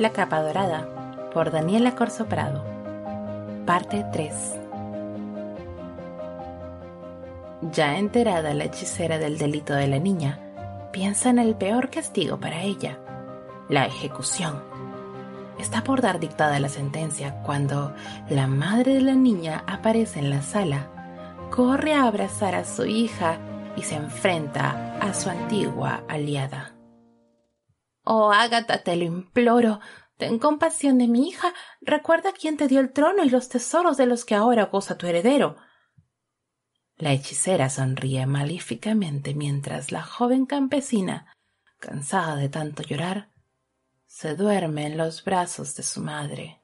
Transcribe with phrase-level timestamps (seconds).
[0.00, 0.88] La capa dorada
[1.34, 2.64] por Daniela Corso Prado.
[3.66, 4.32] Parte 3.
[7.70, 10.40] Ya enterada la hechicera del delito de la niña,
[10.90, 12.98] piensa en el peor castigo para ella,
[13.68, 14.62] la ejecución.
[15.58, 17.92] Está por dar dictada la sentencia cuando
[18.30, 20.88] la madre de la niña aparece en la sala,
[21.50, 23.36] corre a abrazar a su hija
[23.76, 26.79] y se enfrenta a su antigua aliada.
[28.04, 29.80] Oh, Ágata, te lo imploro.
[30.16, 31.52] Ten compasión de mi hija.
[31.80, 35.06] Recuerda quién te dio el trono y los tesoros de los que ahora goza tu
[35.06, 35.56] heredero.
[36.96, 41.34] La hechicera sonríe malíficamente mientras la joven campesina,
[41.78, 43.30] cansada de tanto llorar,
[44.06, 46.60] se duerme en los brazos de su madre.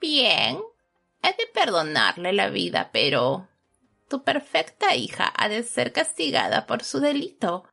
[0.00, 0.60] Bien,
[1.22, 3.48] he de perdonarle la vida, pero
[4.08, 7.64] tu perfecta hija ha de ser castigada por su delito.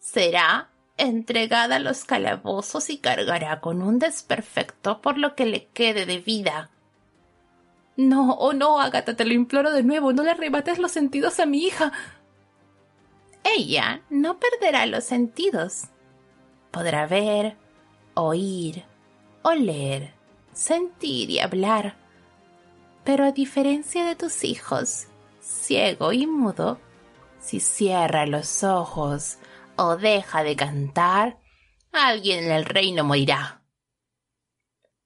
[0.00, 6.06] Será entregada a los calabozos y cargará con un desperfecto por lo que le quede
[6.06, 6.70] de vida.
[7.96, 11.46] No, oh no, Agatha, te lo imploro de nuevo, no le arrebates los sentidos a
[11.46, 11.92] mi hija.
[13.44, 15.84] Ella no perderá los sentidos.
[16.70, 17.56] Podrá ver,
[18.14, 18.84] oír,
[19.42, 20.12] oler,
[20.52, 21.96] sentir y hablar.
[23.04, 25.06] Pero a diferencia de tus hijos,
[25.40, 26.80] ciego y mudo,
[27.38, 29.38] si cierra los ojos
[29.76, 31.38] o deja de cantar,
[31.92, 33.62] alguien en el reino morirá.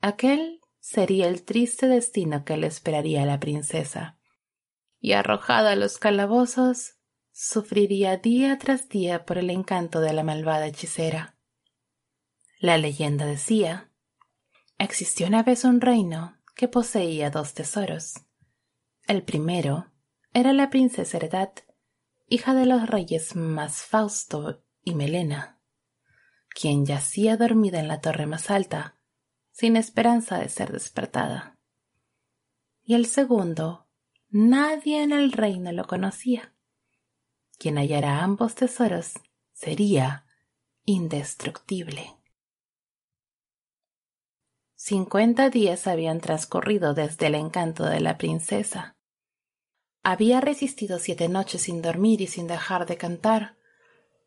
[0.00, 4.18] Aquel sería el triste destino que le esperaría a la princesa,
[4.98, 6.96] y arrojada a los calabozos,
[7.32, 11.36] sufriría día tras día por el encanto de la malvada hechicera.
[12.58, 13.90] La leyenda decía,
[14.78, 18.14] existió una vez un reino que poseía dos tesoros.
[19.06, 19.90] El primero
[20.34, 21.60] era la princesa Heredat,
[22.30, 25.60] hija de los reyes más Fausto y Melena,
[26.48, 29.00] quien yacía dormida en la torre más alta,
[29.50, 31.58] sin esperanza de ser despertada.
[32.84, 33.88] Y el segundo,
[34.28, 36.54] nadie en el reino lo conocía.
[37.58, 39.14] Quien hallara ambos tesoros
[39.52, 40.24] sería
[40.84, 42.16] indestructible.
[44.76, 48.99] Cincuenta días habían transcurrido desde el encanto de la princesa
[50.02, 53.56] había resistido siete noches sin dormir y sin dejar de cantar,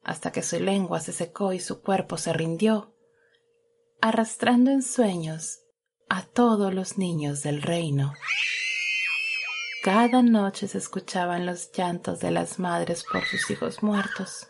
[0.04, 2.94] hasta que su lengua se secó y su cuerpo se rindió,
[4.02, 5.62] arrastrando en sueños
[6.10, 8.14] a todos los niños del reino.
[9.84, 14.48] Cada noche se escuchaban los llantos de las madres por sus hijos muertos.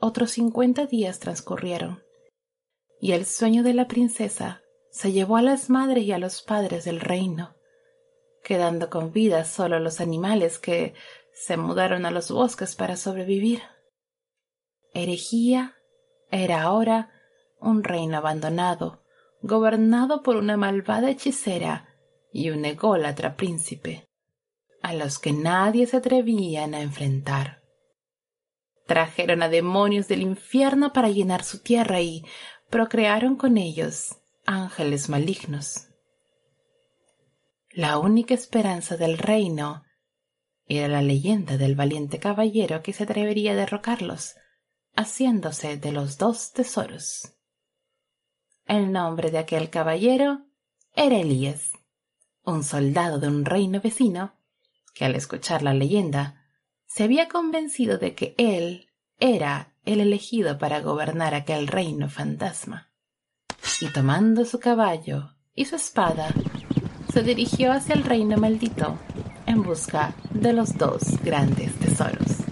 [0.00, 2.02] Otros cincuenta días transcurrieron,
[3.00, 6.84] y el sueño de la princesa se llevó a las madres y a los padres
[6.84, 7.54] del reino
[8.44, 10.94] quedando con vida solo los animales que
[11.32, 13.62] se mudaron a los bosques para sobrevivir.
[14.92, 15.74] Herejía
[16.30, 17.10] era ahora
[17.58, 19.02] un reino abandonado,
[19.42, 21.88] gobernado por una malvada hechicera
[22.32, 24.06] y un ególatra príncipe,
[24.82, 27.62] a los que nadie se atrevían a enfrentar.
[28.86, 32.24] Trajeron a demonios del infierno para llenar su tierra y
[32.68, 35.88] procrearon con ellos ángeles malignos.
[37.76, 39.82] La única esperanza del reino
[40.64, 44.36] era la leyenda del valiente caballero que se atrevería a derrocarlos,
[44.94, 47.34] haciéndose de los dos tesoros.
[48.64, 50.46] El nombre de aquel caballero
[50.94, 51.72] era Elías,
[52.44, 54.38] un soldado de un reino vecino,
[54.94, 56.46] que al escuchar la leyenda
[56.86, 58.86] se había convencido de que él
[59.18, 62.92] era el elegido para gobernar aquel reino fantasma.
[63.80, 66.32] Y tomando su caballo y su espada,
[67.14, 68.98] se dirigió hacia el reino maldito
[69.46, 72.43] en busca de los dos grandes tesoros.